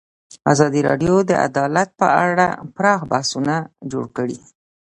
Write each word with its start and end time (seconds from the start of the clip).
ازادي 0.51 0.81
راډیو 0.89 1.15
د 1.29 1.31
عدالت 1.47 1.89
په 1.99 2.07
اړه 2.27 2.47
پراخ 2.75 3.01
بحثونه 3.11 3.55
جوړ 3.91 4.05
کړي. 4.17 4.37